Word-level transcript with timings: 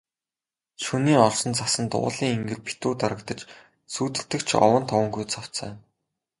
Шөнийн 0.83 1.19
орсон 1.27 1.51
цасанд 1.59 1.91
уулын 1.99 2.33
энгэр 2.37 2.59
битүү 2.67 2.93
дарагдаж, 3.01 3.39
сүүдэртэх 3.93 4.41
ч 4.47 4.49
овон 4.65 4.83
товонгүй 4.89 5.25
цавцайна. 5.33 5.77